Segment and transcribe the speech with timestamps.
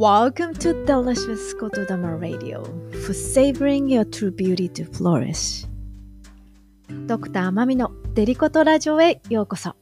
[0.00, 2.64] Welcome to Delicious Kotodama Radio.
[3.04, 5.68] For savoring your true beauty to flourish.
[7.06, 9.76] ドクターマミのデリコトラジオへようこそ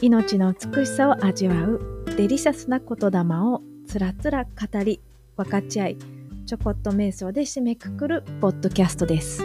[0.00, 4.50] 命の美しさを味わうデリシャスな言霊をつらつら語
[4.82, 5.02] り
[5.36, 5.98] 分かち合い
[6.46, 9.42] ちょこっと瞑想で締めくくるポッドキャストです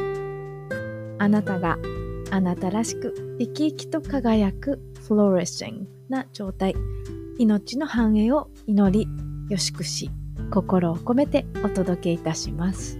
[1.19, 1.77] あなたが
[2.31, 6.73] あなたらしく生き生きと輝くフローレッシングな状態
[7.37, 10.09] 命の繁栄を祈りよしくし
[10.49, 12.97] 心を込めてお届けいたします。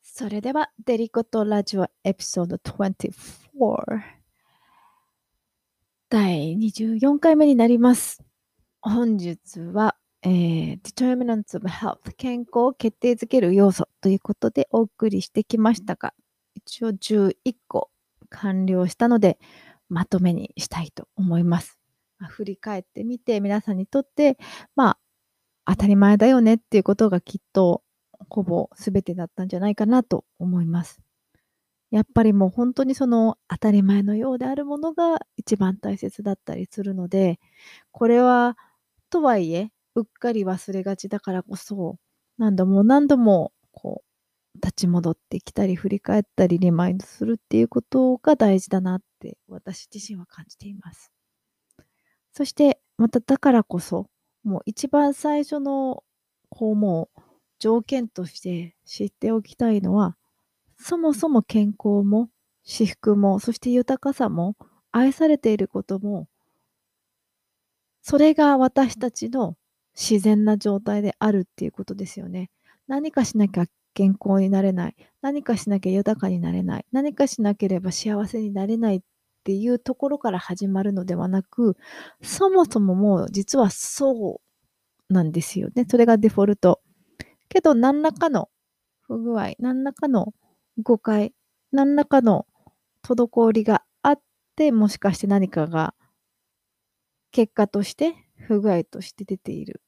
[0.00, 4.00] それではデリコトラジオエピソード24
[6.08, 8.22] 第24回目になります。
[8.80, 16.14] 本日は、えー、Determinants of Health 健康を決定づける要素ということでお送りしてきましたが
[16.54, 17.90] 一応11個
[18.30, 19.38] 完了したので、
[19.88, 21.78] まとめにしたいと思います。
[22.18, 24.38] まあ、振り返ってみて、皆さんにとって、
[24.76, 24.98] まあ、
[25.66, 27.82] 当たり前だよねっていうことがきっと、
[28.28, 31.00] ほぼ全てだったんじゃないかなと思います。
[31.90, 37.38] やっぱりもう本当にその当たり前のようであるものが一番大切だったりするので、
[37.92, 38.56] これは、
[39.10, 41.98] とはいえ、うっかり忘れがちだからこそ、
[42.38, 43.52] 何度も何度も、
[44.56, 51.12] 立ち戻ってきたり振り返ったりリマインドするっていうことが大事だなって私自身は感じています。
[52.32, 54.08] そしてまただからこそ
[54.42, 56.04] もう一番最初の
[56.48, 57.20] こうもう
[57.58, 60.16] 条件として知っておきたいのは
[60.78, 62.28] そもそも健康も
[62.64, 64.56] 私服もそして豊かさも
[64.92, 66.28] 愛されていることも
[68.02, 69.56] それが私たちの
[69.94, 72.50] 自然な状態であるっていうことですよね。
[72.86, 73.64] 何かしなきゃ
[73.94, 74.96] 健康になれない。
[75.22, 76.86] 何かしなきゃ豊かになれない。
[76.92, 79.00] 何かしなければ幸せになれないっ
[79.44, 81.76] ていうところから始まるのではなく、
[82.22, 84.40] そもそももう実はそ
[85.10, 85.86] うなんですよね。
[85.88, 86.80] それがデフォルト。
[87.48, 88.50] けど何らかの
[89.02, 90.34] 不具合、何らかの
[90.82, 91.32] 誤解、
[91.72, 92.46] 何らかの
[93.04, 94.20] 滞りがあっ
[94.56, 95.94] て、もしかして何かが
[97.30, 99.82] 結果として不具合として出ている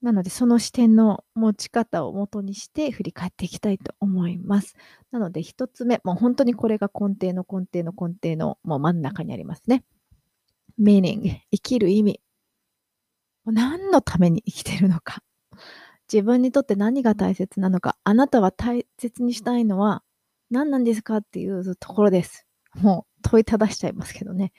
[0.00, 4.76] なので、その視点の持ち方を元にして振り返っていきたいと思います。
[5.10, 9.84] なので、一つ目、もう本当にこれが根底の根底の根底のもう真ん中にありますね。
[10.80, 12.20] meaning、生きる意味。
[13.44, 15.22] 何のために生きてるのか。
[16.12, 17.96] 自分にとって何が大切なのか。
[18.04, 20.02] あなたは大切にしたいのは
[20.50, 22.46] 何なんですかっていうところです。
[22.74, 24.52] もう問いただしちゃいますけどね。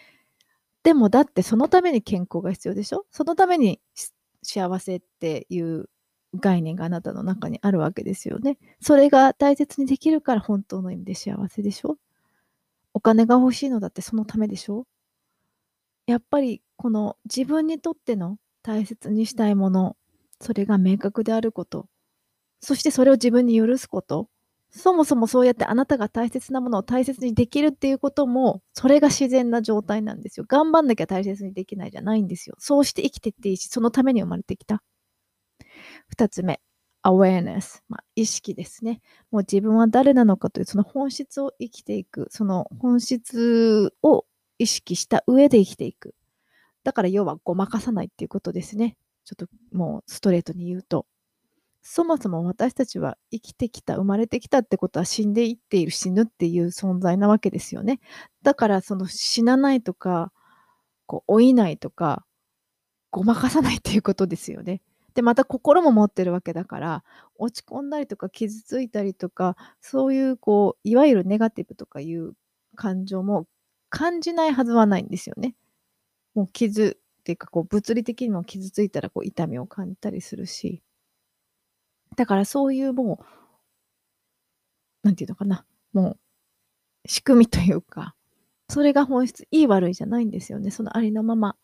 [0.83, 3.05] でもだってそのために健康が必要でしょ？
[3.11, 3.79] そのために
[4.43, 5.89] 幸せっていう
[6.35, 8.57] 概念があなたの中にあるわけですよね。
[8.81, 11.97] それが大切にできるから本当の意味で幸せでしょ？
[12.93, 14.85] お金が欲しいのだってそのためでしょ？
[16.07, 19.95] やっぱりこの自分にとっての大切にしたいもの、
[20.41, 21.87] それが明確であること、
[22.61, 24.27] そしてそれを自分に許すこと、
[24.71, 30.45] そもそもそうやってあなたが大切なものを大切にできるっていうことも、それが自然な状態なんですよ。
[30.47, 32.55] 頑張んなきゃ大切にできないじゃないんですよ。
[32.59, 34.83] そうして生きてっていいし、そのために生まれてきた。
[36.07, 36.61] 二つ目、
[37.03, 39.01] awareness、まあ、意識ですね。
[39.31, 44.25] もう自分は誰なのかというその本質を生きていく、その本質を
[44.59, 46.13] 意識した上で生きていく。
[46.83, 48.97] だから要はごまかさないっていうことですね。
[49.25, 51.05] ちょっともうストレートに言うと。
[51.81, 57.99] そもそも私たちは生きてきた、生まれてきたってことは死んでいっている、死ぬっていう存在なわけですよね。
[58.43, 60.31] だからその死なないとか、
[61.07, 62.25] こう老いないとか、
[63.11, 64.81] ごまかさないっていうことですよね。
[65.15, 67.03] で、また心も持ってるわけだから、
[67.37, 72.33] 落ち込んだりとか傷ついたりとか、そういうこう、いわゆるネガティブとかいう
[72.75, 73.47] 感情も
[73.89, 75.55] 感じないはずはないんですよね。
[76.35, 80.81] もう傷っていうかこう物理的にも傷ついたらこう痛みを感じたりするし、
[82.15, 83.23] だからそういうも
[85.03, 86.19] う、なんていうのかな、もう、
[87.07, 88.15] 仕組みというか、
[88.69, 90.71] それが本質、いい悪いじゃないんですよね。
[90.71, 91.55] そのありのまま。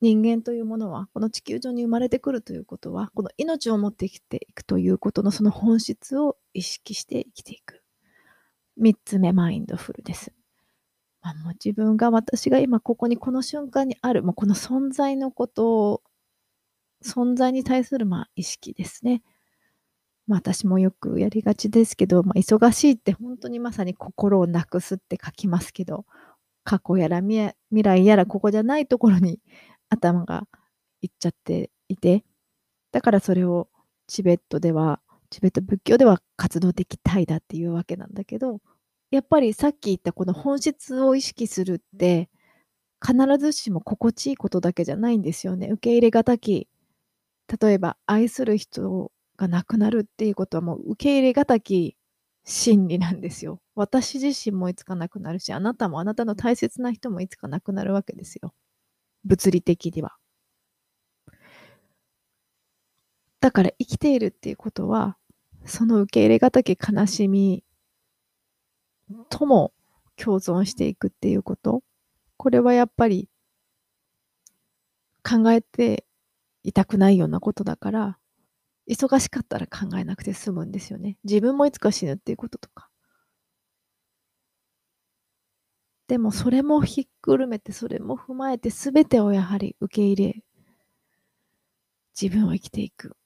[0.00, 7.82] 人間というものは、この地球上に生まれてくるということは、この命を持ってきていくということのその本質を意識して生きていく。
[8.78, 10.32] 三つ目、マインドフルです。
[11.22, 16.02] まあ、もう自分が私が今ここにこの瞬間にある、もうこの存在のことを
[17.04, 19.22] 存在に対するまあ意識ですね。
[20.26, 26.04] まあ、私もよくやりがちですけど、まあ、忙しいって本当にまさに心をなくすって書きますけど、
[26.62, 27.52] 過去やら未
[27.82, 29.40] 来やらここじゃないところに
[29.88, 30.46] 頭が
[31.02, 32.24] いっちゃっていて、
[32.92, 33.68] だからそれを
[34.06, 35.00] チベットでは、
[35.30, 38.60] チベット仏教では活動的態だっていうわけなんだけど、
[39.10, 42.28] やっぱりさっき言ったこの本質を意識するって、
[43.04, 45.68] 必ずしも心地いいことだけじゃないんですよね。
[45.70, 46.68] 受け入れがたき、
[47.58, 51.96] 例えば愛する人が亡くなるっていうことはもう受け入れがたき
[52.44, 53.60] 真理なんですよ。
[53.74, 58.54] 私自身もいつか亡くなるし、あなたもあなたの大切な人もいつか亡くなるわけですよ。
[59.24, 60.16] 物理的には。
[63.40, 65.16] だから生きているっていうことは、
[65.64, 67.64] その受け入れがたき悲しみ
[69.28, 69.72] とも
[70.16, 71.82] 共存していくっていうこと。
[72.36, 73.28] これはやっぱり
[75.22, 76.04] 考えて
[76.62, 78.18] いたくないようなことだから、
[78.88, 81.16] 忙しかったら考えなくて済むんですよね。
[81.24, 82.90] 自分もいつか死ぬっていうこととか。
[86.08, 90.42] でもそれもひっくるめて、それも踏まえて全てをやはり受け入れ、
[92.20, 93.16] 自分を生きていく。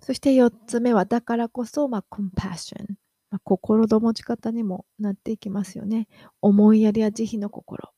[0.00, 2.96] そして4つ目は、だからこそ、まあ、コンパッション。
[3.30, 6.08] まあ、心の持ち方にもなっていきますよね。
[6.40, 7.90] 思いやりや慈悲の心。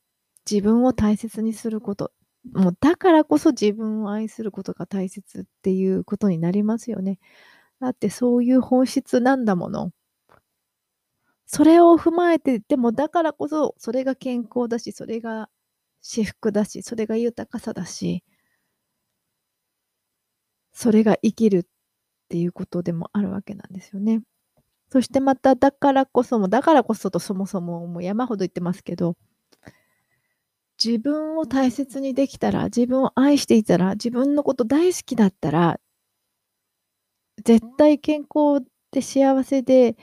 [0.49, 2.11] 自分を大切にすること。
[2.51, 7.19] もうだからこそ自分を愛することが大切っていうことになりますよね。
[7.81, 9.91] だってそういう本質なんだもの。
[11.45, 15.49] それを踏まえて、でもだからこそそれが健康だし、それが
[16.01, 18.23] 至福だし、それが豊かさだし、
[20.73, 21.63] それが生きるっ
[22.29, 24.21] ていうことでもあるわけなんですよね。
[24.91, 29.15] そしてまた、だからこそも、だからこそとそもそももう山ほど言ってますけど、
[30.83, 35.79] 自分を大切にできたら、自分を愛していたら、自分のこと大好きだったら、
[37.45, 39.95] 絶対健康で幸せで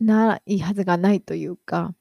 [0.00, 1.94] ないはずがないというか、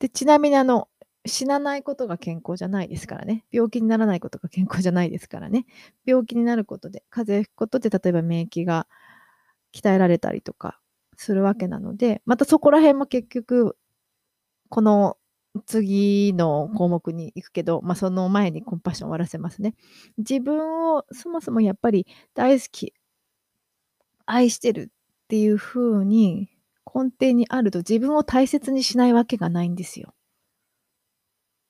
[0.00, 0.88] で、ちなみにあの、
[1.26, 3.44] 死なないことが健康じゃないですからね。
[3.52, 5.66] 病気にならないことが健康じゃないですからね。
[6.06, 8.86] 病気になることで、風邪をひくことで、例えば免疫が
[9.74, 10.80] 鍛えられたりとか
[11.16, 13.76] するわけなので、またそこら辺も結局、
[14.70, 15.18] この
[15.66, 19.74] 次の項目に行くけど、まあ、その前にコンパッション終わらせますね。
[20.16, 22.94] 自分をそもそもやっぱり大好き、
[24.26, 24.90] 愛してる
[25.24, 26.48] っていう風に
[26.94, 30.14] 根底にあると自分を大切にしないわけがないんですよ。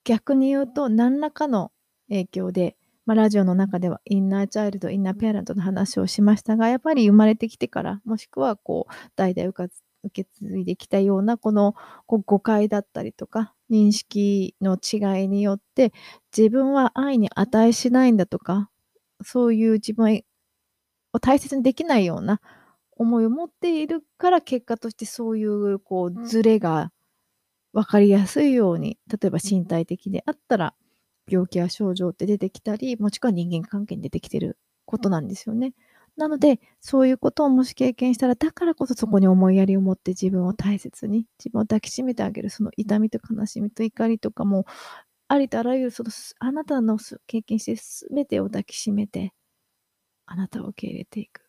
[0.05, 1.73] 逆に言うと、何らかの
[2.09, 2.77] 影響で、
[3.07, 9.69] まあ、ラジオの中ではインナーチャイルド、インナーペアレントの話をしましたが、やっぱり生まれてきてから、もしくはこう、代々受
[10.09, 11.75] け継いできたような、この
[12.07, 15.93] 誤解だったりとか、認識の違いによって、
[16.37, 18.71] 自分は愛に値しないんだとか、
[19.23, 20.23] そういう自分
[21.13, 22.41] を大切にできないような
[22.93, 26.93] 思いを持っているから結果としてそういうこうズレが
[27.73, 30.75] 分かりやすいように、例えば身体的であったら、
[31.29, 35.73] 病気や症状って出てきたり、もしくは人間関係に出てきてることなんですよね。
[36.17, 44.67] なので、そういうことをもし経験したら、だからこそそこに思いやりを持って自分を大切に、自分を抱きしめてあげる、その痛みと悲しみと怒りとかも、
[45.29, 46.11] ありとあらゆる、その、
[46.41, 47.77] あなたの経験して
[48.11, 49.33] 全てを抱きしめて、
[50.27, 51.43] あなたを受け入れていく。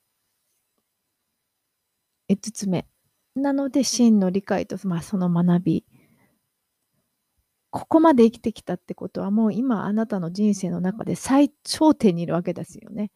[2.29, 2.85] 5つ目。
[3.35, 5.85] なので、真の理解と、まあ、その学び。
[7.73, 13.11] ここまで生きてきたってことはもう今あなたの人生の中で最頂点にいるわけですよね。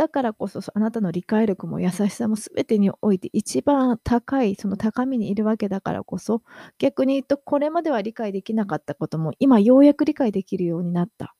[0.00, 6.42] だからこそあなたの理解力も優しさも全てにおいて一番高いその高みにいるわけだからこそ
[6.78, 11.34] 逆に言うとこれまでは理解できなかったことも今ようやく理解できるようになった。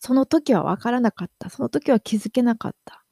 [0.00, 1.50] その時は分からなかった。
[1.50, 3.04] その時は気づけなかった。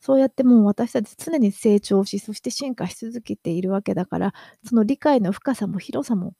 [0.00, 4.34] そうやってもう私たち常に成長し、そして進化し続けているわけだから、
[4.64, 6.34] その理解の深さも広さも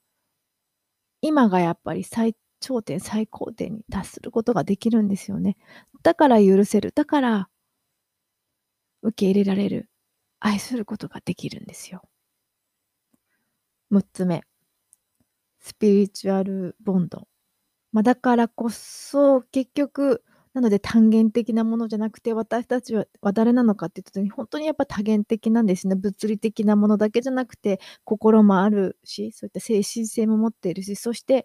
[1.20, 5.56] 今がやっぱり最頂点、最高点に達することができるんですよね。
[6.02, 6.92] だから許せる。
[6.92, 7.48] だから
[9.02, 9.88] 受け入れられる。
[10.38, 12.02] 愛することができるんですよ。
[13.90, 14.42] 6つ目。
[15.60, 17.26] Spiritual bond。
[17.92, 20.22] まあ、だからこそ結局
[20.56, 25.96] なので単元的なものじゃなくて、私たちは誰なのかって言った時に、本当にやっぱ多元的なんですね。
[25.96, 31.44] 物理的なものだけじゃなくて、心もあるし、そういった精神性も持っているし、そして、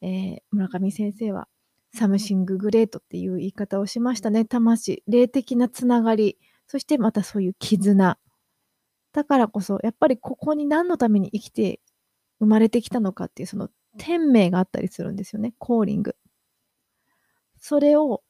[0.00, 1.48] えー、村上先生は、
[1.94, 4.44] something great っていう言い方をしましたね。
[4.44, 8.18] 魂、霊的なつながり、そしてまたそういう絆。
[9.12, 11.80] だからこそ、やっぱりここに何のために生きて
[12.40, 15.54] 生まれてきたのかっていう、その天命があったりするんですよね。
[15.58, 16.14] コーリング。
[17.58, 18.22] それを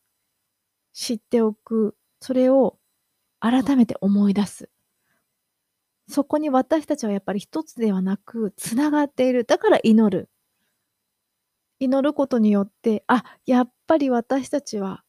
[0.93, 2.79] 知っておく、それを
[3.41, 4.71] 改めて思い出す。
[6.09, 9.45] そこに私たちはやっぱり一つではなく、つながっている。
[9.45, 10.31] だから祈る。
[11.81, 15.05] 祈ることによって、あ、やっぱり私たちは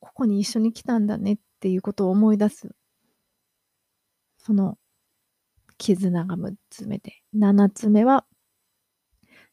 [0.00, 2.74] ここに一緒に来たんだねっていうことを思い出す。
[4.38, 4.78] その
[5.76, 8.24] 絆が6つ目で、7つ目は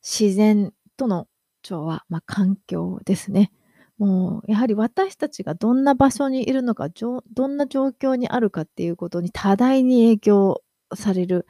[0.01, 1.27] 自然との
[1.62, 3.51] 調和、まあ、環境ですね。
[3.98, 11.48] もうやはり私たちがどんな場所にいるのか、どんな状況にあるかっていうことに多大に影響される。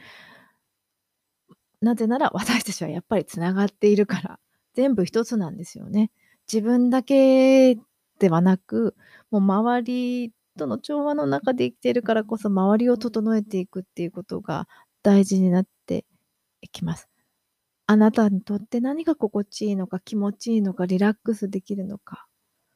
[1.81, 4.39] なぜなら私たちはやっぱりつながっているから、
[4.75, 6.12] 全部一つなんですよね。
[6.51, 7.75] 自分だけ
[8.20, 8.96] ではなく、
[9.32, 14.67] もう周りとの調和の中で生きているからこそ周りを整えていくっていうことが
[15.03, 16.05] 大事になって
[16.62, 17.10] いきます。
[17.88, 22.27] あなたにとって何が心地いいのか気持ちいいのかリラックスできるのか。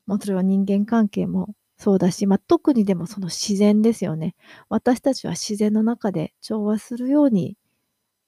[0.08, 4.36] もうそれは人間関係もそうだし、まあ、特にでもその自然ですよね。
[4.70, 7.58] 私たちは自然の中で調和するように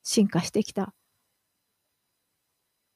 [0.03, 0.93] 進化してきた。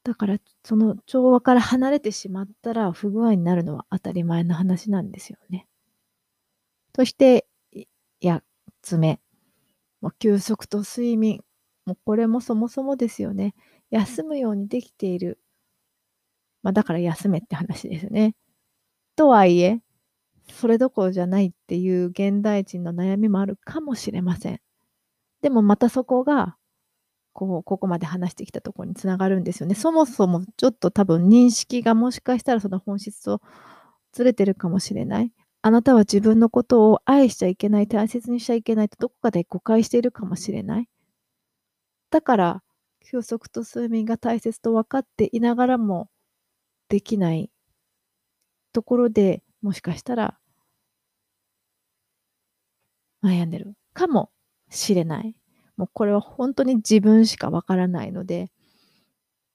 [0.05, 5.67] だからその調和から離れてしまったら不具合になるのは当たり前の話なんですよね。
[6.95, 7.47] そして、
[8.21, 8.41] 8
[8.83, 9.19] つ目。
[10.01, 11.41] もう休息と睡眠。
[11.87, 13.55] もうこれもそもそもですよね。
[13.89, 15.39] 休むようにできている。
[16.61, 18.35] まあだから休めって話ですね。
[19.15, 19.81] とはいえ、
[20.51, 24.61] それどころじゃないっていう現代人の悩みもあるかもしれません。
[25.41, 26.57] でもまたそこが、
[27.35, 29.75] こう、ここまで話してきたところにつながるんですよね。
[29.75, 33.41] そもそもちょっと多分認識がもしかしたらその本質と
[34.13, 35.33] ずれてるかもしれない。
[35.61, 40.87] あなたは自分のことを愛しちゃいけない、大切にしちゃいけないとどこかで誤解しているかもしれない。
[42.09, 42.63] だから、
[43.01, 46.09] 休息と睡眠が大切と分かっていながらも
[46.87, 47.51] できない
[48.73, 50.39] ところでもしかしたら
[53.23, 54.31] 悩んでるかも
[54.69, 55.35] しれない。
[55.77, 58.51] もうこれは本当に自分しかわからないので、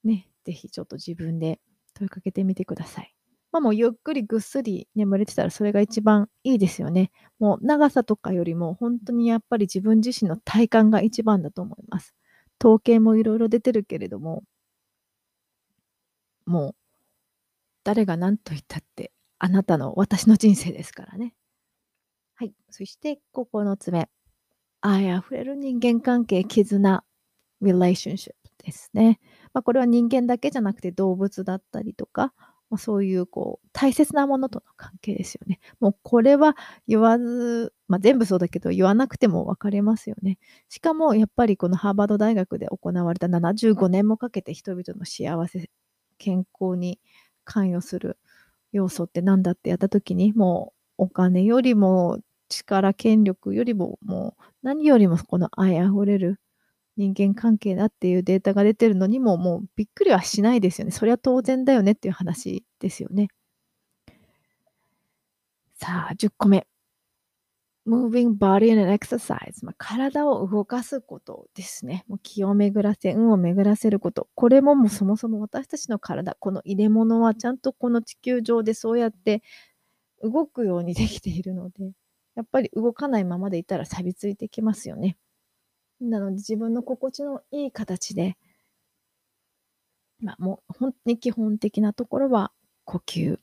[0.05, 1.61] ね、ぜひちょっと自分で
[1.95, 3.15] 問いかけてみてください。
[3.53, 7.11] まあもうゆっくりぐっすり眠れてたらそれが一番いいですよね。
[7.39, 12.15] もう長さとかよりも本当にやっぱり自分自身の体感が一番だと思います。
[12.63, 14.45] 統計もいろいろ出てるけれども、
[16.47, 16.75] もう
[17.85, 21.35] 誰が何と言ったってあなたの私の人生ですからね。
[22.35, 22.55] はい。
[22.71, 24.09] そして9つ目。
[24.81, 27.05] 愛あふれる人間関係、絆、
[27.63, 28.33] relationship
[28.65, 29.21] ですね。
[29.53, 32.33] まあ、これは人間だけじゃなくて動物だったりとか、
[32.71, 35.59] まあ、そういうこう大切なものとの関係ですよね。
[35.81, 36.57] もうこれは
[36.87, 40.39] 言わず、まあ、全部そうだけど言わなくても分かりますよね。
[40.69, 45.69] しかもやっぱりこのハーバード大学で行われた75年もかけて人々の幸せ、
[46.19, 47.01] 健康に
[47.45, 48.19] 関与する
[48.73, 56.41] 要素って何だってやった時にもうお金よりも力権力よりももう何よりもこの愛あふれる
[56.97, 60.91] 人間関係だっていうデータが出てるのにももうびっくりはしないですよね。
[60.93, 63.29] それは当然だよねっていう話ですよね。
[65.75, 66.67] さあ、10個目。
[67.87, 72.05] moving body and exercise、まあ、体を動かすことですね。
[72.09, 74.29] もう気を巡らせ、運を巡らせること。
[74.35, 79.43] これももうそもそも私たちの体、この入れ物はちゃんとこの地球上でそうやって
[80.23, 81.93] 動くようにできているので、
[82.41, 85.19] やっぱり動かないままでいたら錆びついてきますよね。
[86.01, 88.39] なので自分の心地のいい形で、
[90.21, 92.51] まあもう本当に基本的なところは
[92.85, 93.39] 呼吸。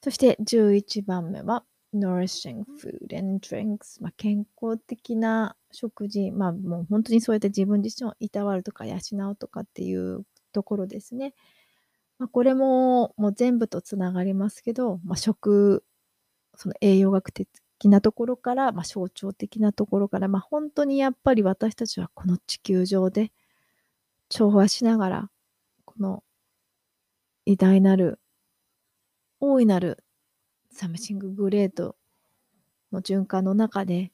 [0.00, 8.98] そして11番目は nourishing food and drinks、まあ、健康的な食事、まあもう本当にそうやって自分自身をいたわるとか養
[9.30, 10.22] うとかっていう
[10.52, 11.34] ところですね。
[12.22, 15.84] まあ、これももう全部とつながりますけど、まあ、食、
[16.54, 17.48] その栄養学的
[17.86, 23.32] なところから、まあ、象徴的なところから、まあ、本当にやっぱり私たちはこの地球上で
[24.28, 25.30] 調和しながら、
[25.84, 26.22] この
[27.44, 28.20] 偉大なる
[29.40, 30.04] 大いなる
[30.70, 31.96] something great
[32.92, 34.12] の循環の中で、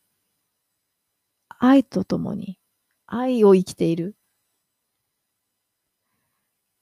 [1.58, 2.58] 愛とともに、
[3.06, 4.16] 愛を生きている。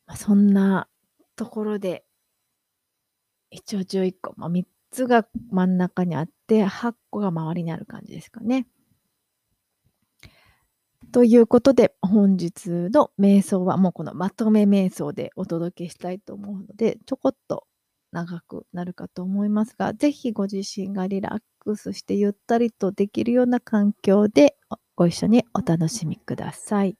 [0.06, 0.88] まあ、そんな
[1.37, 2.05] ところで、
[3.50, 8.66] 一応11個、まあ、3つが真ん中にあって、8個が周りにある感じですかね。
[11.12, 17.66] ということで、本日の瞑想はもうこのまとめ瞑想でお届けしたいと思うので、ちょこっと
[18.12, 24.57] 長くなるかと思いますが、ぜひご自身がリラックスしてゆったりとできるような環境で
[24.95, 26.97] ご一緒にお楽しみください。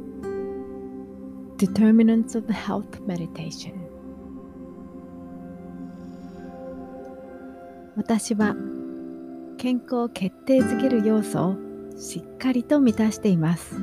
[1.57, 3.73] Determinants of Health Meditation.
[7.95, 8.55] 私は
[9.57, 11.55] 健康を決定づける要素を
[11.97, 13.75] しっかりと満たしています。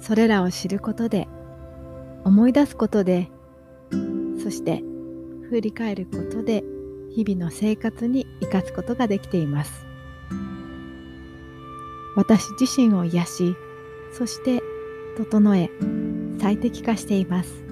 [0.00, 1.28] それらを知ることで
[2.24, 3.30] 思い出すことで
[4.42, 4.82] そして
[5.48, 6.64] 振り返ることで
[7.14, 9.83] 日々の生活に生かすことができています。
[12.16, 13.56] 私自身を癒し
[14.12, 14.62] そして
[15.16, 15.70] 整え
[16.40, 17.64] 最適化しています。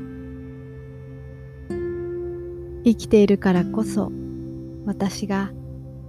[2.85, 4.11] 生きているからこそ
[4.87, 5.53] 私が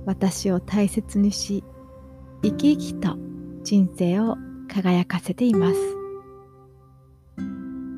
[0.06, 1.64] 私を大切にし
[2.42, 3.18] 生き生きと
[3.64, 4.38] 人生を
[4.68, 5.78] 輝かせています。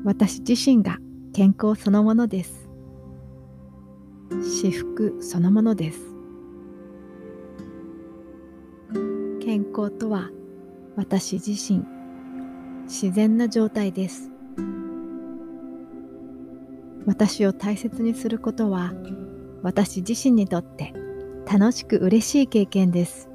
[0.04, 0.98] 私自身が
[1.32, 2.68] 健康そのものです。
[4.42, 6.15] 至福そのものです。
[9.46, 10.30] 健康とは
[10.96, 11.84] 私自身
[12.86, 14.32] 自然な状態です。
[17.06, 18.92] 私を大切にすることは
[19.62, 20.92] 私自身にとって
[21.48, 23.28] 楽しく嬉しい経験です。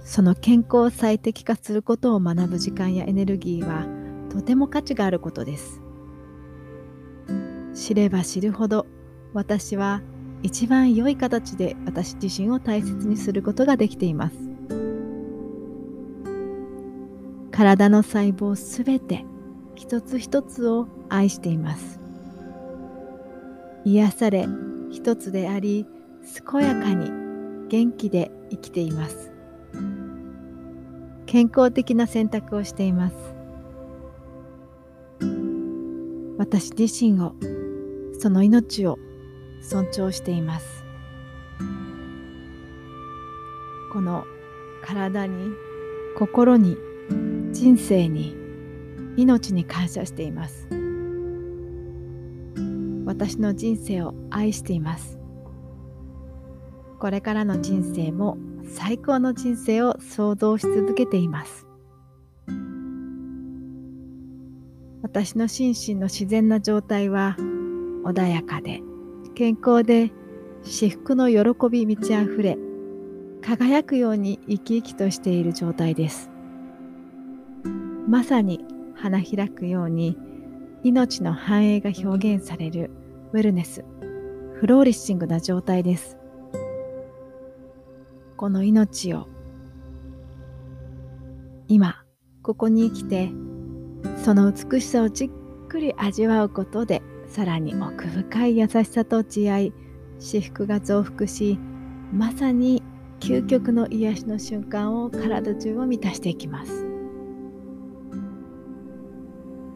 [0.00, 3.86] その健康を最適化することを学ぶ時間やエネルギーは
[4.30, 5.80] とても価値があることです。
[7.72, 8.88] 知れば知るほど
[9.32, 10.02] 私は
[10.42, 14.36] 一番良い形で私自身を大切にすることができています。
[17.50, 19.26] 体の細胞すべて
[19.74, 22.00] 一つ一つを愛しています。
[23.84, 24.46] 癒され
[24.90, 25.86] 一つであり
[26.50, 27.10] 健やかに
[27.68, 29.30] 元気で生きています。
[31.26, 33.16] 健康的な選択をしています。
[36.38, 37.34] 私自身を
[38.18, 38.98] その命を
[39.60, 40.84] 尊重しています。
[43.92, 44.24] この
[44.82, 45.50] 体に
[46.16, 46.76] 心に
[47.52, 48.36] 人生に
[49.16, 50.68] 命に感謝しています。
[53.04, 55.18] 私の人生を愛しています。
[56.98, 61.66] これからの人生も最高の人生を想像し続けています。
[65.02, 67.36] 私の心身の自然な状態は
[68.04, 68.80] 穏やかで
[69.40, 70.12] 健康で
[70.64, 72.58] 至福の喜び満ち溢れ
[73.40, 76.30] 輝くように生き生きとしている状態です。
[78.06, 78.62] まさに
[78.94, 80.18] 花開くように
[80.82, 82.90] 命の繁栄が表現される
[83.32, 83.82] ウェルネス
[84.56, 86.18] フローリッシングな状態です。
[88.36, 89.26] この命を
[91.66, 92.04] 今
[92.42, 93.30] ここに生きて
[94.22, 95.30] その美しさをじっ
[95.68, 99.72] くり味わうことでさらに奥深い優しさと慈愛
[100.18, 101.58] 至福が増幅し
[102.12, 102.82] まさに
[103.20, 106.86] 究極の癒しの瞬間を体中を満たしていきます。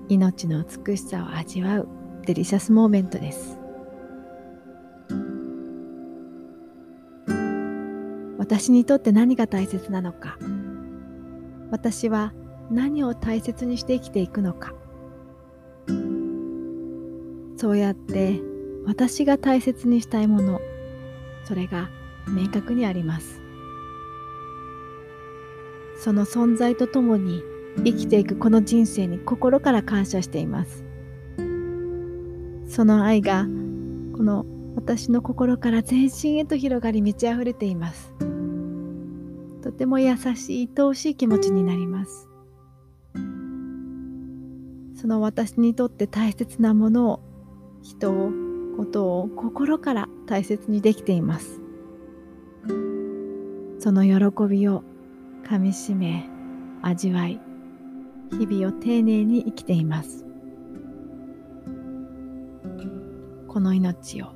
[0.08, 1.88] 命の美しさを味わう
[2.26, 3.58] delicious moment です。
[8.38, 10.36] 私にとって何が大切なのか
[11.70, 12.34] 私は
[12.70, 14.74] 何を大切にして生きていくのか
[17.64, 18.42] そうやって
[18.84, 20.60] 私が大切にしたいもの
[21.44, 21.88] それが
[22.28, 23.40] 明確にあります。
[25.96, 27.42] その存在とともに
[27.78, 30.84] 生きていくこの人生に心から感謝しています。
[32.68, 33.44] その愛が
[34.14, 34.44] この
[34.76, 38.12] 私の心から全身へと広がり満ち溢れています。
[39.62, 42.28] とても優しい愛おしい気持ちになります。
[44.96, 47.23] その私にとって大切なものを
[47.84, 48.32] 人を
[48.78, 51.60] ことを心から大切にできています。
[53.78, 54.82] その喜びを
[55.46, 56.24] かみしめ
[56.80, 57.38] 味わい
[58.32, 60.24] 日々を丁寧に生きています。
[63.48, 64.28] この命を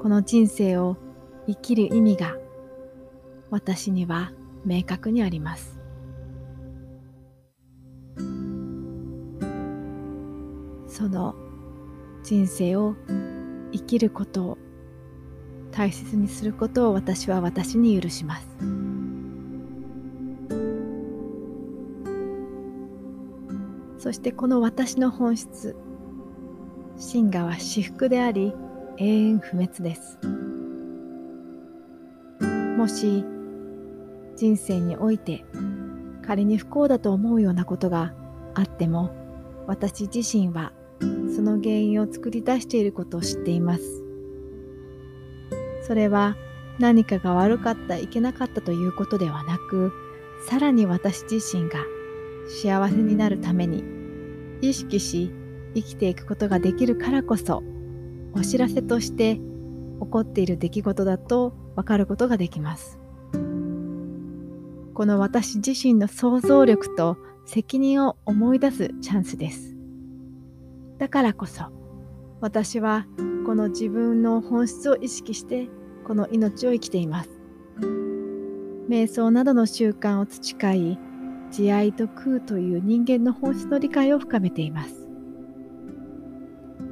[0.00, 0.96] この人生を
[1.48, 2.36] 生きる意味が
[3.50, 4.32] 私には
[4.64, 5.80] 明確にあります。
[10.86, 11.34] その
[12.24, 12.96] 人生を
[13.70, 14.58] 生きることを
[15.70, 18.48] 大切にすることを私は私に許します。
[23.98, 25.76] そしてこの私の本質
[26.96, 28.54] 真我は至福であり
[28.96, 30.18] 永遠不滅です。
[32.78, 33.22] もし
[34.34, 35.44] 人生において
[36.22, 38.14] 仮に不幸だと思うようなことが
[38.54, 39.10] あっても
[39.66, 40.72] 私自身は
[41.34, 44.02] その原因を作り出していることを知っています。
[45.86, 46.36] それは
[46.78, 49.92] 何かが悪かったいけなかったということではなく
[50.48, 51.78] さらに私自身が
[52.48, 53.84] 幸せになるために
[54.60, 55.30] 意識し
[55.74, 57.62] 生きていくことができるからこそ
[58.32, 59.40] お知らせとして起
[60.10, 62.98] こっている出来事だと分かることができます。
[64.94, 69.73] この私自身の想像力と責任を思い出すチャンスです。
[70.98, 71.64] だからこそ
[72.40, 73.06] 私は
[73.46, 75.68] この自分の本質を意識して
[76.06, 77.30] この命を生きています。
[78.88, 80.98] 瞑想などの習慣を培い
[81.50, 85.08] 慈愛と空という人間の本質の理解を深めています。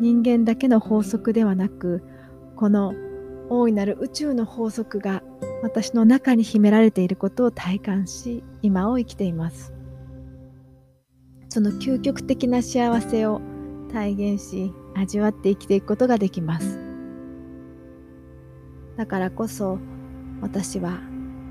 [0.01, 2.03] 人間だけの法則ではなく
[2.57, 2.95] この
[3.51, 5.23] 大いなる宇宙の法則が
[5.62, 9.73] 私の中に秘められていることを体感し今を生きています。
[11.49, 13.43] その究極的な幸せを
[13.93, 16.79] 体現し味わって生きていくことができます。
[18.97, 19.79] だからこそ
[20.41, 21.01] 私は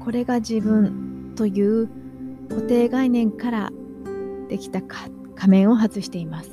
[0.04, 1.90] これが自分という
[2.50, 3.70] 固定概念から
[4.50, 5.12] できた仮
[5.48, 6.52] 面を外しています。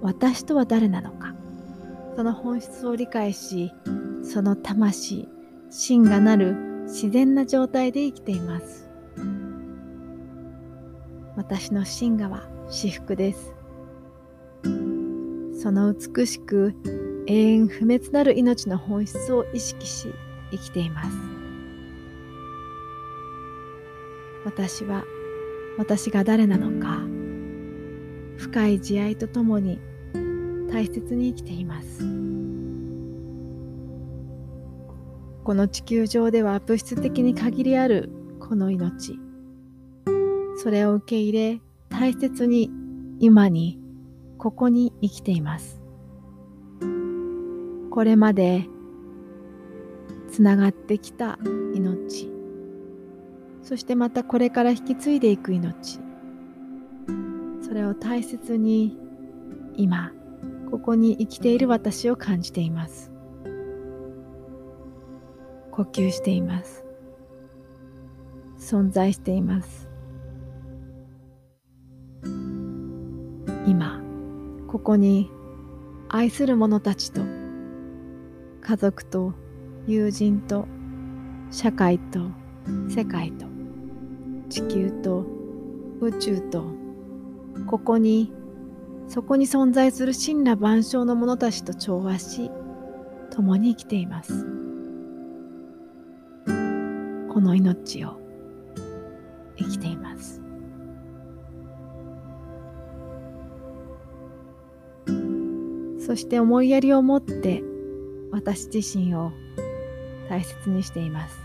[0.00, 1.34] 私とは誰なのか
[2.16, 3.72] その本質を理解し
[4.22, 5.28] その魂
[5.70, 8.88] 真がなる自然な状態で生きています。
[11.36, 13.53] 私の真がは至福です。
[15.64, 16.74] その美しく
[17.26, 20.12] 永遠不滅なる命の本質を意識し
[20.50, 21.10] 生きています。
[24.44, 25.04] 私は
[25.78, 27.00] 私が誰なのか
[28.36, 29.80] 深い慈愛とともに
[30.70, 32.00] 大切に生きています。
[35.44, 39.18] この地球上では物質的に限りあるこの命。
[40.58, 42.70] それを受け入れ大切に
[43.18, 43.78] 今に
[44.44, 45.80] ここに生きています。
[47.90, 48.66] これまで
[50.30, 51.38] つながってきた
[51.74, 52.30] 命。
[53.62, 55.98] そしてまたこれから引き継いでいく命。
[57.62, 58.98] それを大切に
[59.78, 60.12] 今
[60.70, 63.10] ここに生きている私を感じています。
[65.70, 66.84] 呼吸しています。
[68.58, 69.88] 存在しています。
[73.66, 73.93] 今。
[74.74, 75.30] ここに
[76.08, 77.20] 愛する者たちと
[78.60, 79.32] 家族と
[79.86, 80.66] 友人と
[81.52, 82.18] 社会と
[82.88, 83.46] 世界と
[84.48, 85.26] 地球と
[86.00, 86.64] 宇宙と
[87.68, 88.32] ここに
[89.06, 92.50] そこに存在する神羅万象の者たちと調和し
[93.30, 94.44] 共に生きています。
[97.32, 98.18] この命を
[99.56, 100.43] 生きています。
[106.04, 107.62] そして思いやりを持って
[108.30, 109.32] 私自身を
[110.28, 111.38] 大切にしています。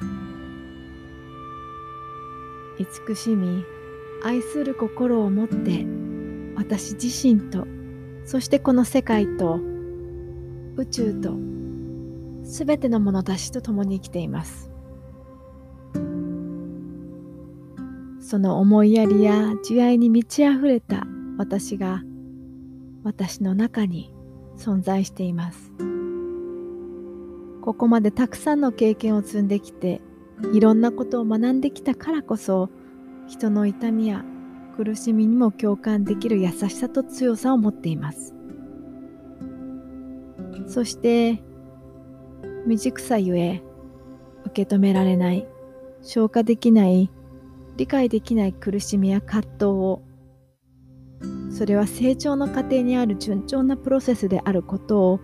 [2.77, 3.63] 慈しみ
[4.23, 5.85] 愛する心を持って
[6.55, 7.65] 私自身と
[8.25, 9.59] そしてこの世界と
[10.75, 11.35] 宇宙と
[12.43, 14.69] すべての者たちと共に生きています。
[18.19, 22.03] その思いやりや慈愛に満ち溢れた私が
[23.03, 24.13] 私の中に
[24.59, 25.71] 存在しています。
[27.61, 30.01] ここまでたくさんの経験を積んできて
[30.53, 32.69] いろんなことを学んできたからこそ
[33.27, 34.23] 人の痛みや
[34.75, 38.33] 苦しみにも共感できる優しさと強さを持っています
[40.67, 41.43] そして
[42.63, 43.61] 未熟さゆえ
[44.45, 45.45] 受け止められない
[46.01, 47.11] 消化できない
[47.77, 50.01] 理解できない苦しみや葛藤を
[51.59, 55.19] それは成長の過程にある順調なプロセスであることを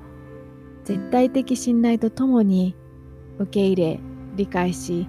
[0.83, 2.75] 絶対的信頼とともに
[3.39, 3.99] 受け入れ
[4.35, 5.07] 理解し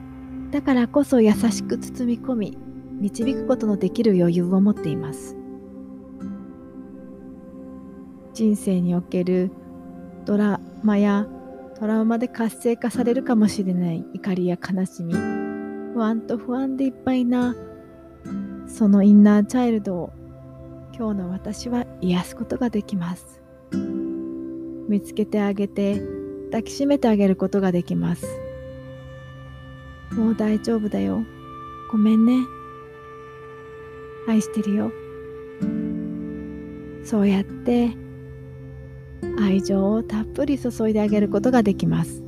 [0.53, 2.59] だからこそ優しく包み込み
[3.01, 5.37] 導くことのできる余裕を持っています。
[8.33, 9.51] 人生における
[10.27, 11.27] ドラマや
[11.77, 15.15] トラウマで活性化されるかもしれない怒りや悲しみ
[15.93, 17.57] 不安と不安でいっぱいな
[18.69, 20.13] そのインナーチャイルドを
[20.99, 23.43] 今日の私は癒すことができます。
[24.89, 26.01] 見つけてあげて
[26.47, 28.27] 抱きしめてあげることができます。
[30.13, 31.23] もう大丈夫だよ。
[31.93, 32.39] ごめんね。
[34.27, 34.91] 愛してるよ。
[37.05, 37.91] そうやって
[39.39, 42.25] 愛情をたっぷり注いであげることができます。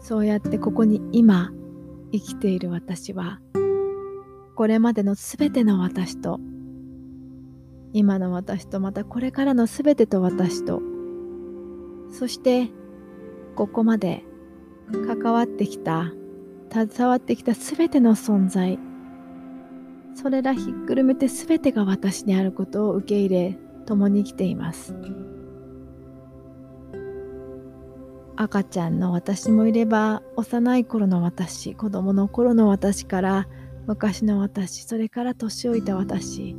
[0.00, 1.52] そうやってここに今
[2.10, 3.38] 生きている私は
[4.56, 6.40] これまでのすべての私と
[7.92, 10.80] 今の私とまたこれからのすべてと私と
[12.10, 12.70] そして
[13.54, 14.24] ここまで
[15.06, 16.10] 関わってきた
[16.72, 18.78] 携わってきた全ての存在
[20.14, 24.94] それらひっくるめて全てが私であることを受け入れ共に生きています。
[28.38, 33.48] 赤ちゃんの私もいれば幼い頃の私子供の頃の私から
[33.86, 36.56] 昔の私それから年老いた私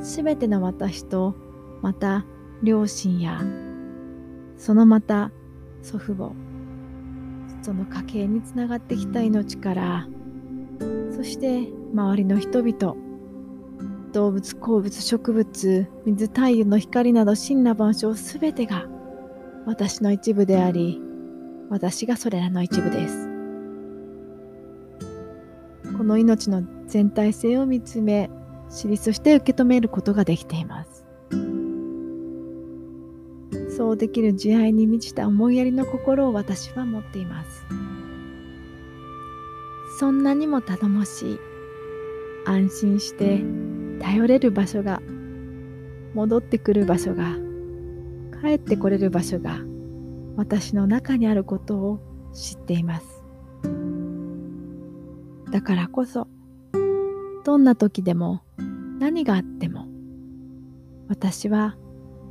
[0.00, 1.34] 全ての私と
[1.82, 2.24] また
[2.62, 3.42] 両親や
[4.56, 5.32] そのまた
[5.82, 6.32] 祖父母
[7.62, 10.06] その家系につながってきた命から
[11.14, 12.94] そして周りの人々
[14.12, 18.86] 動物鉱物植物水太陽の光など真羅万象すべてが
[19.66, 21.00] 私の一部であり
[21.70, 23.31] 私がそれらの一部です。
[26.02, 28.28] この命の全体性を見つめ
[28.68, 31.06] 知りそして受け止めることができています。
[33.76, 37.64] そうできる慈愛に満ちた思いやりの心を私は持っています。
[40.00, 41.38] そんなにも頼もしい
[42.46, 43.44] 安心して
[44.00, 45.00] 頼れる場所が
[46.14, 47.36] 戻ってくる場所が
[48.42, 49.60] 帰ってこれる場所が
[50.34, 52.00] 私の中にあることを
[52.34, 53.11] 知っています。
[55.52, 56.26] だからこそ
[57.44, 58.42] どんな時でも
[58.98, 59.86] 何があっても
[61.08, 61.76] 私は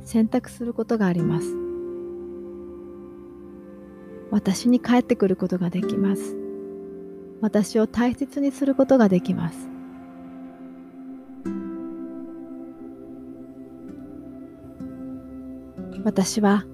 [0.04, 1.56] 選択することがあります。
[4.32, 6.36] 私に帰ってくることができます。
[7.40, 9.68] 私を大切にすることができます。
[16.04, 16.64] 私は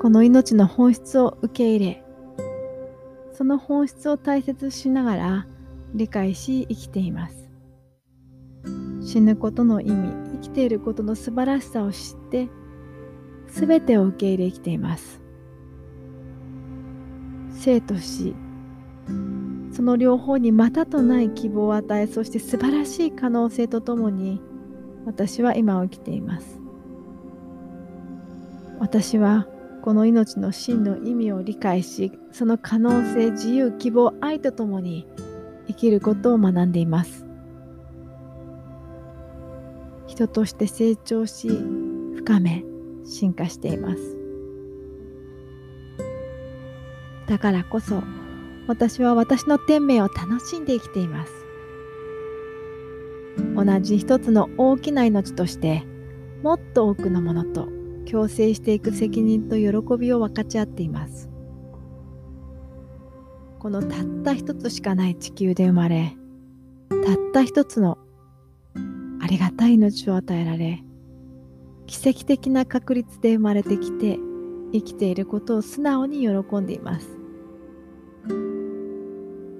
[0.00, 2.05] この命の本質を受け入れ
[3.36, 5.46] その本質を大切しながら
[5.92, 7.50] 理解し生きています。
[9.02, 12.48] 死ぬことの意味生きていることの素晴らしさを知って
[13.48, 15.20] 全てを受け入れ生きています。
[17.52, 18.34] 生と死
[19.70, 24.40] その両方にまたとない希望を与えそして素晴らしい可能性とともに
[25.04, 26.58] 私は今を生きています。
[28.80, 29.46] 私は
[29.86, 35.06] この命の真の意味を理解しその可能性自由希望愛とともに
[35.68, 37.24] 生きることを学んでいます。
[40.08, 41.48] 人として成長し
[42.16, 42.64] 深め
[43.04, 44.16] 進化しています。
[47.28, 48.02] だからこそ
[48.66, 51.32] 私は私の天命を楽しんで生きています。
[53.54, 55.84] 同じ一つの大きな命として
[56.42, 57.75] もっと多くのものと
[58.10, 61.28] 共生していく責任と喜びを分かち合っています。
[63.58, 66.16] このたった一つしかない地球で生まれ
[66.88, 67.98] たった一つの
[69.20, 70.84] ありがたい命を与えられ
[71.86, 74.18] 奇跡的な確率で生まれてきて
[74.72, 77.08] 生きていることを素直に喜んでいます。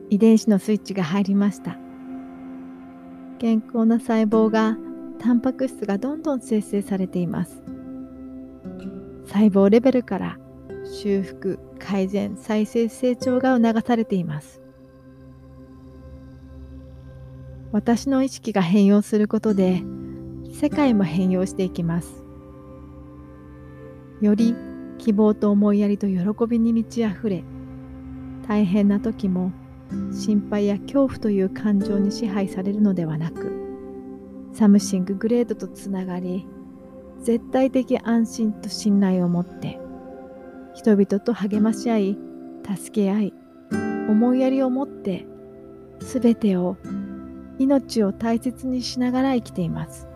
[0.09, 1.77] 遺伝子のスイッチが入りました。
[3.39, 4.77] 健康な細胞が
[5.19, 7.63] タンパク質がどんどん生成されています。
[9.27, 10.39] 細胞レベルから
[10.85, 14.61] 修復改善再生成長が促されています。
[17.73, 19.83] 私の意識が変容することで
[20.53, 22.25] 世界も変容していきます。
[24.21, 24.55] より
[24.99, 27.45] 希望と思いやりと喜びに満ち溢れ
[28.49, 29.53] 大変な時も
[30.13, 33.53] 心配や恐怖という感情に支配されるのではなく
[34.53, 36.47] サムシンググレードとつながり
[37.23, 39.81] 絶対的安心と信頼を持って
[40.75, 42.19] 人々と励まし合い
[42.77, 43.35] 助け合い
[44.09, 45.27] 思いやりを持って
[46.01, 46.77] 全てを
[47.59, 50.07] 命を大切にしながら生きています。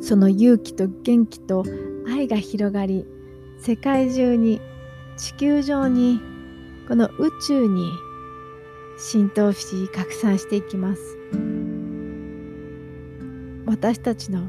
[0.00, 1.64] その勇気と元気と
[2.08, 3.06] 愛が広がり
[3.58, 4.60] 世界中に
[5.18, 6.20] 地球上に
[6.86, 7.90] この宇宙に
[8.98, 11.17] 浸透し拡散していきます。
[13.68, 14.48] 私たちの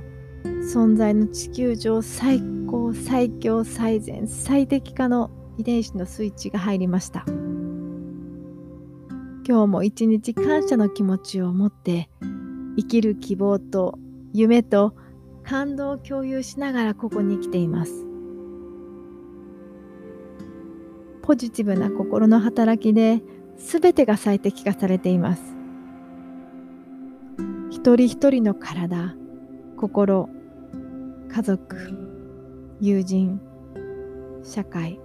[0.74, 7.26] 存在の地球上最高最強最善最適化の遺伝子のスイッチが入りました。
[9.46, 12.10] 今日も一日感謝の気持ちを持って
[12.78, 14.00] 生きる希望と
[14.32, 14.96] 夢と
[15.44, 18.06] 感動を共有しながらここに来ています。
[21.24, 23.22] ポジティブな心の働きで
[23.58, 25.59] 全てが最適化されています。
[27.80, 29.15] 一人一人の体
[29.78, 30.30] 心
[31.34, 31.78] 家族
[32.82, 33.39] 友人
[34.44, 35.00] 社会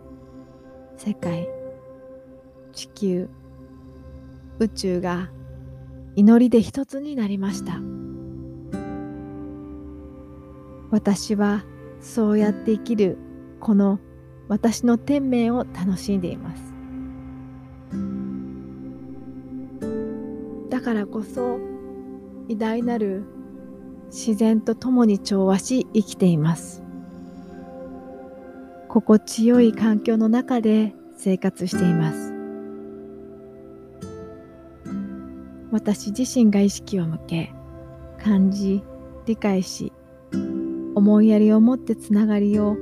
[0.96, 1.48] 世界
[2.72, 3.28] 地球
[4.58, 5.30] 宇宙が
[6.16, 7.78] 祈りで一つになりました。
[10.90, 11.64] 私は
[12.00, 13.18] そうやって生きる
[13.60, 14.00] この
[14.48, 16.74] 私の天命を楽しんでいます。
[20.70, 21.72] だからこそ
[22.48, 23.24] 偉大なる
[24.06, 26.82] 自然と共に調和し生きています。
[28.88, 32.34] 心地よい環境の中で生活しています。
[35.72, 37.52] 私自身が意識を向け
[38.22, 38.84] 感じ
[39.26, 39.92] 理解し
[40.94, 42.76] 思いやりを持ってつながりを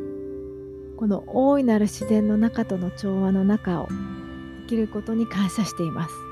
[0.99, 3.89] この大いなる自然の中との調和の中を
[4.65, 6.32] 生きることに感謝しています。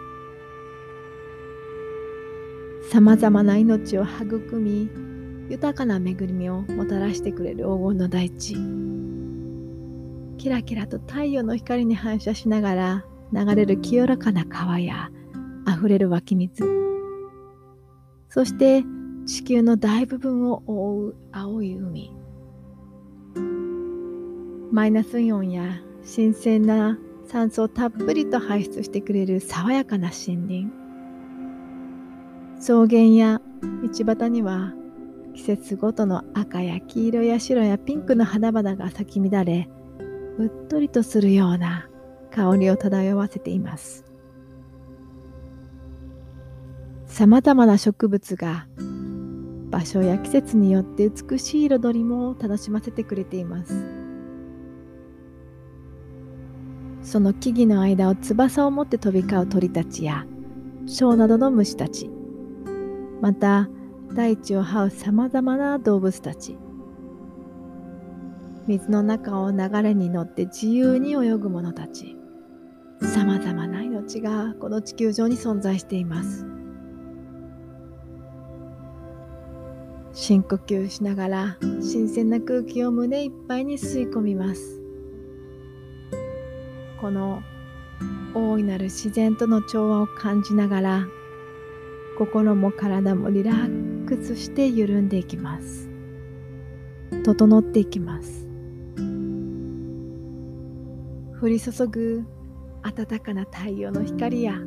[2.90, 4.90] さまざまな命を育み
[5.48, 8.56] 豊かな恵みをもたらしてくれる黄金の大地。
[10.38, 15.08] キラキラと太陽の光に反射しながら流れる清らかな川や
[15.66, 16.64] あふれる湧き水。
[18.28, 18.82] そして
[19.24, 22.12] 地球の大部分を覆う青い海。
[24.72, 26.98] マイナスイオンや新鮮な
[27.28, 30.79] 酸素をたっぷりと排出してくれる爽やかな森林。
[32.60, 33.40] 草原や
[33.82, 34.74] 道端には
[35.34, 39.66] 季節ごとの赤や黄色や白やピンクの花々が咲き乱れ
[40.36, 41.88] うっとりとするような
[42.30, 44.04] 香りを漂わせています。
[47.06, 48.66] さまざまな植物が
[49.70, 53.72] 場所や季節によって美しい彩りも楽しませてくれています。
[57.02, 60.26] その木々の間を翼を持って飛び交う鳥たちや
[60.86, 62.19] 蝶などの虫たち。
[63.20, 63.68] また
[64.14, 66.58] 大地を這うさまざまな動物たち。
[68.66, 72.16] 水の中を流れに乗って自由に泳ぐ者たち。
[73.02, 76.46] さまざまな命がこの地球上に存在しています。
[80.12, 84.82] 深呼吸しながら新鮮な空気を胸いっぱいに吸い込みます。
[87.00, 87.42] この
[88.34, 91.06] 大いなる自然との調和を感じながら
[92.20, 95.88] 心も体もリラックスして緩んでいきます。
[97.24, 98.46] 整っていきます。
[101.40, 102.26] 降り注ぐ
[102.82, 104.58] 暖かな太陽の光や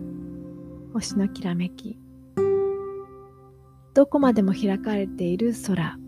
[0.94, 2.00] 星のきらめき。
[3.94, 6.00] どこまでも開かれている空。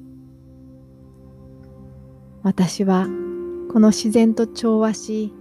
[2.41, 3.05] 私は
[3.71, 5.31] この自然と調和し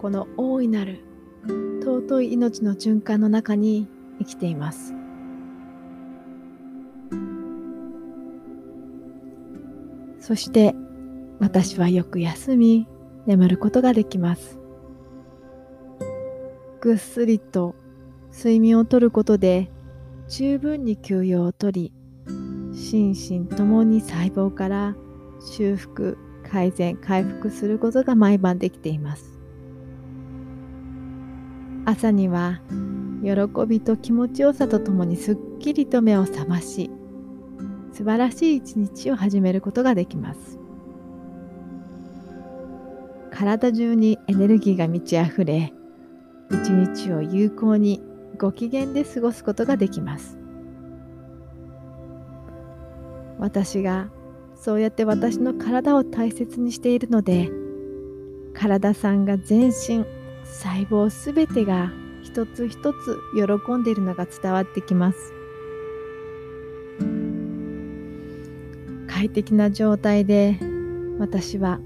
[0.00, 1.02] この大いなる
[1.80, 3.88] 尊い命の循環の中に
[4.20, 4.95] 生きています。
[10.26, 10.74] そして
[11.38, 12.88] 私はよく休み
[13.26, 14.58] 眠ることができます。
[16.80, 17.76] ぐっすりと
[18.32, 19.70] 睡眠をとることで
[20.26, 21.92] 十分に休養をとり
[22.72, 24.96] 心身ともに細胞から
[25.40, 26.18] 修復
[26.50, 29.38] 改善回復することが毎晩できています。
[31.84, 32.62] 朝には
[33.22, 36.90] 喜びと気持ちよさとともにすっきりと目を覚まし
[37.96, 40.58] 素晴らしい一日を始めることができます。
[43.30, 45.72] 体中にエネルギーが満ち溢れ
[46.50, 48.02] 一日を有効に
[48.38, 50.36] ご機嫌で過ごすことができます。
[53.38, 54.10] 私が
[54.56, 57.50] そうやって私の体を大切にしているので
[58.52, 60.04] 体さんが全身
[60.44, 61.90] 細胞すべてが
[62.22, 65.35] 一つ一つ喜んでいるのが伝わってきます。
[69.16, 70.58] 快適な状態で
[71.18, 71.80] 私は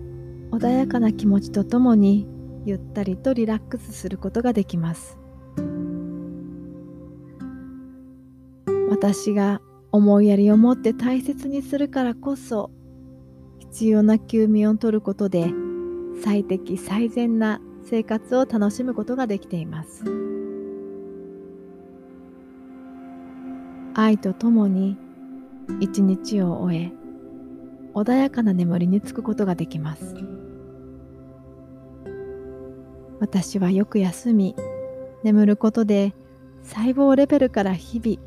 [0.51, 2.27] 穏やかな気持ちとともに
[2.64, 5.16] ゆったりとリラックスすることができます。
[8.91, 9.61] 私が
[9.93, 12.72] 思いやりを持って大切にするからこそ
[13.61, 15.53] 必要な休眠をとることで
[16.24, 20.03] 最適最善な生活を楽しむことができています。
[23.95, 24.97] 愛とともに
[25.78, 26.99] 一日を終え
[27.95, 30.16] 穏やかな眠りにつくことができます。
[33.20, 34.57] 私はよく休み
[35.22, 36.14] 眠ることで
[36.62, 38.18] 細胞レベルから日々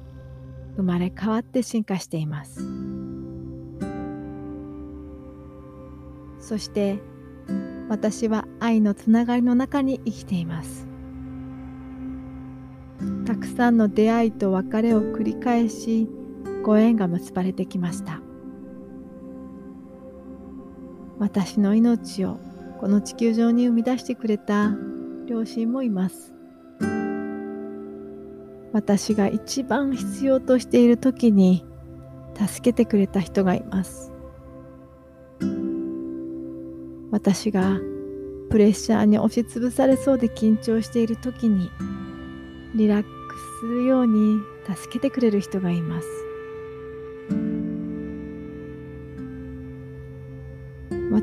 [0.75, 2.61] 生まれ変わって進化しています。
[6.39, 6.99] そして
[7.89, 10.87] 私は愛のつながりの中に生きています。
[13.25, 16.09] たくさんの出会いと別れを繰り返し
[16.63, 18.22] ご縁が結ばれてきました。
[21.19, 22.39] 私の命を
[22.79, 24.71] この地球上に生み出してくれた
[25.25, 26.33] 両親もいます。
[28.73, 31.63] 私が一番必要としている時に
[32.35, 34.11] 助けてくれた人がいます。
[37.11, 37.79] 私が
[38.49, 41.69] プレッシャーに押しつぶされそうで緊張している時に
[42.75, 43.09] リラック
[43.59, 44.39] スするように
[44.75, 46.22] 助けてくれる人がいます。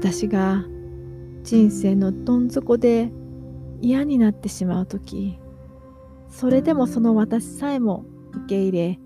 [0.03, 0.65] 私が
[1.43, 3.13] 人生のどん底で
[3.83, 5.39] 嫌になってしまう時
[6.31, 8.99] それでもその私さえも受け入れ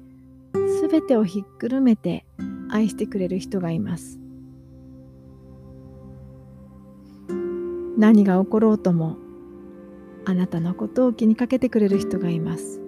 [0.89, 2.25] 全てをひっくるめて
[2.71, 4.21] 愛してくれる人がいます。
[7.99, 9.17] 何が起ころうとも
[10.25, 12.81] あなたのことを気にかけてくれる人がいます。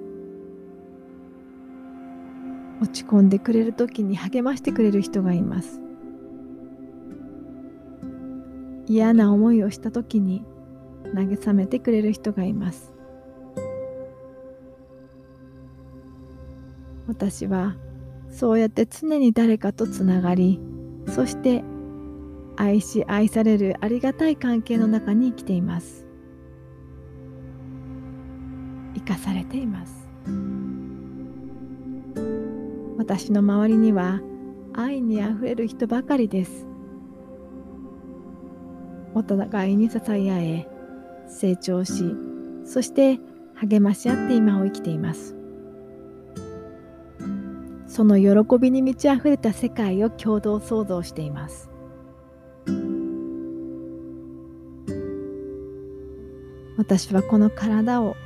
[2.80, 5.86] 落ち込んでくれる時に励ましてくれる人がいます。
[8.87, 10.45] 嫌な思いをした時に
[11.14, 12.93] 慰めてくれる人がいます。
[17.07, 17.76] 私は
[18.30, 20.61] そうやって常に誰かとつながり
[21.09, 21.62] そして
[22.57, 26.07] 愛し愛されるありがたい関係の中に生きています。
[28.95, 30.09] 生かされています。
[32.99, 34.20] 私の周りには
[34.72, 36.66] 愛にあふれる人ばかりです。
[39.17, 40.69] お互いに支え合え
[41.27, 42.14] 成長し
[42.67, 43.19] そして
[43.55, 45.35] 励まし合って今を生きています。
[47.87, 51.71] その喜びに満ち溢れた世界を共同創造しています。
[56.77, 58.17] 私はこの体を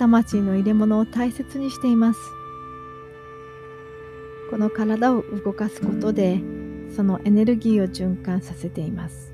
[0.00, 2.20] 魂の入れ物を大切にしています。
[4.50, 6.40] この体を動かすことで
[6.90, 9.32] そのエネルギーを循環させています。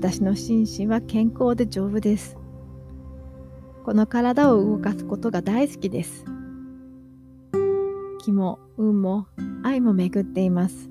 [0.00, 2.38] 私の心身は健康で丈夫です。
[3.84, 6.24] この体を動かすことが大好きです。
[8.24, 9.26] 気も運も
[9.62, 10.88] 愛も巡っています。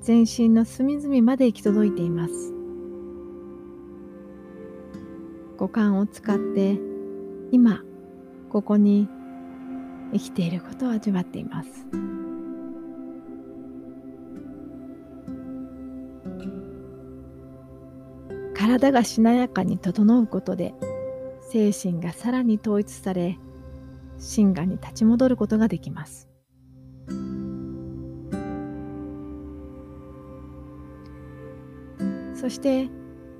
[0.00, 2.34] 全身の隅々まで行き届いています。
[5.58, 6.76] 五感を使って
[7.52, 7.84] 今
[8.50, 9.08] ここに
[10.12, 11.86] 生きていることを味わっています。
[18.68, 20.74] 体がしなやかに整うことで
[21.40, 23.38] 精神がさらに統一され
[24.18, 26.28] 真がに立ち戻ることができます。
[32.34, 32.88] そして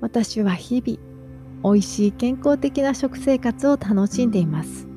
[0.01, 0.99] 私は日々
[1.63, 4.87] 美味しい健康的な食生活を楽しんでいます。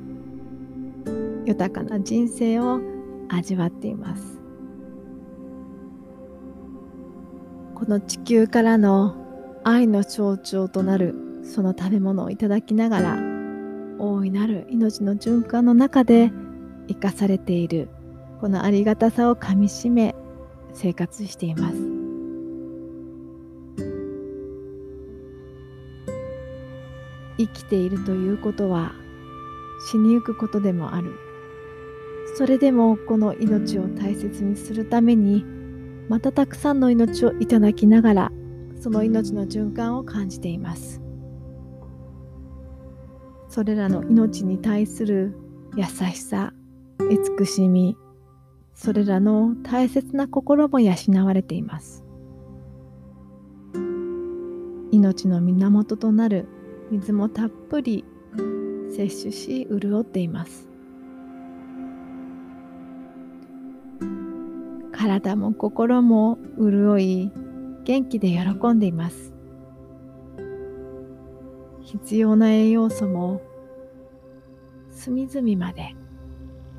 [1.45, 2.79] 豊かな人生を
[3.29, 4.39] 味わっています。
[7.75, 9.22] この地球からの
[9.65, 13.17] 愛の象徴となるその食べ物をいただきながら
[13.97, 16.31] 大いなる命の循環の中で
[16.87, 17.89] 生かされている
[18.41, 20.15] このありがたさをかみしめ
[20.73, 21.75] 生活しています。
[27.37, 28.93] 生きているということは
[29.91, 31.13] 死にゆくことでもある。
[32.35, 35.45] それでもこの命を大切にするために
[36.09, 38.31] またたくさんの命をいただきながら
[38.83, 41.01] その命の循環を感じています。
[43.47, 45.37] それらの命に対する
[45.77, 46.51] 優しさ
[47.09, 47.95] 慈しみ
[48.73, 52.03] それらの大切な心も養われています。
[54.91, 56.49] 命の源となる
[56.91, 58.03] 水もたっぷり
[58.89, 60.67] 摂取し潤っています。
[64.91, 67.31] 体も心も潤い
[67.83, 69.33] 元気で喜んでいます。
[71.81, 73.41] 必要な栄養素も
[74.89, 75.95] 隅々まで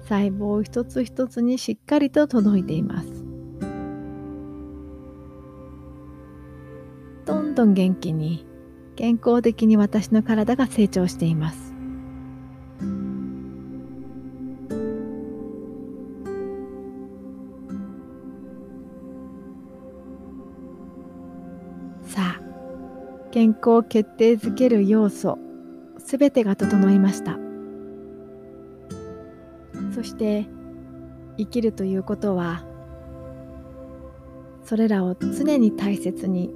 [0.02, 3.24] 細胞一つ一つにしっかりと届いています。
[7.24, 8.46] どんどん元気に
[8.96, 11.63] 健康的に私の体が成長しています。
[22.14, 22.40] さ。
[22.40, 22.54] あ
[23.34, 25.38] 健康を決定づける要素
[25.98, 27.36] すべてが整いました。
[29.92, 30.46] そして
[31.36, 32.64] 生きるということは
[34.62, 36.54] それらを常に大切に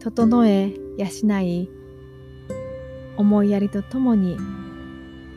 [0.00, 1.70] 整え養い
[3.16, 4.36] 思いやりとともに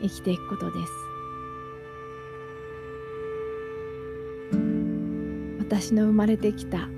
[0.02, 0.92] 生きていくことです。
[5.60, 6.90] 私の生まれてきた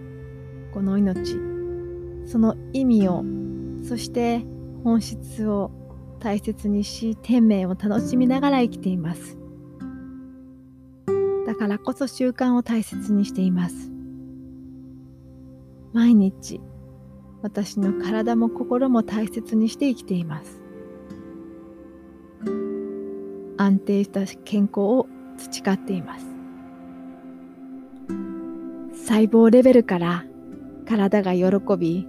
[0.73, 1.48] この命
[2.31, 3.25] その意味を
[3.83, 4.45] そして
[4.85, 5.71] 本質を
[6.21, 9.39] 大切にし天命を楽しみながら生きています。
[11.47, 13.91] だからこそ習慣を大切にしています。
[15.95, 16.61] 毎日
[17.41, 20.61] 私の体も心も大切にして生きています。
[23.57, 25.09] 安定した健康を
[25.39, 26.27] 培っています。
[29.07, 30.25] 細胞レベルから
[30.87, 31.47] 体が喜
[31.79, 32.07] び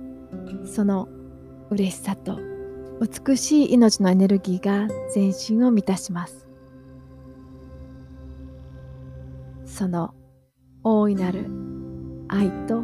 [0.66, 1.08] その
[1.70, 2.39] 嬉しさと
[3.00, 6.47] 美しい命のエネルギーが全身を満たします
[9.66, 10.14] その
[10.84, 11.45] 大いなる
[12.28, 12.84] 愛と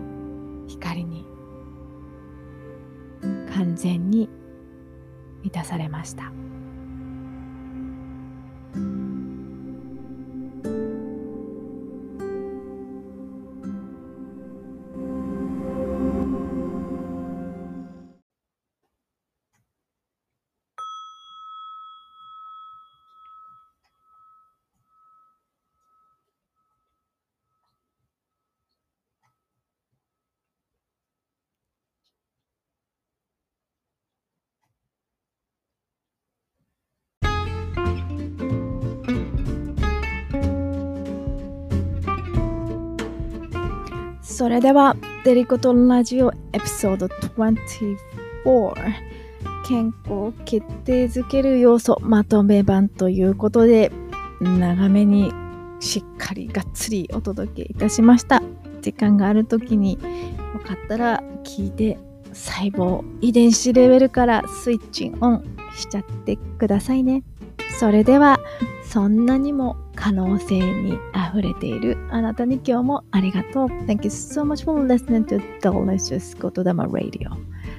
[0.67, 1.25] 光に
[3.53, 4.29] 完全に
[5.43, 6.31] 満たされました。
[44.35, 48.73] それでは、デリコとラジオエピソード24
[49.65, 53.93] 健康決定づける要素まとめ版ということで
[54.41, 55.31] 長めに
[55.79, 58.43] しっかりがっつりお届けいたしました。
[58.81, 59.99] 時間がある時によ
[60.67, 61.97] かったら聞いて
[62.33, 65.45] 細胞遺伝子レベルからスイッチオン
[65.77, 67.23] しちゃってくださいね。
[67.79, 68.41] それでは
[68.95, 73.67] そんなにも可能性にあふれているあなたに今日もありがとう。
[73.67, 77.29] Thank you so much for listening to Delicious Gotodama Radio.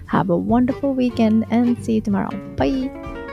[0.09, 2.29] Have a wonderful weekend and see you tomorrow.
[2.57, 3.26] Bye!